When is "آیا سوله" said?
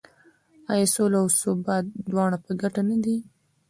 0.71-1.17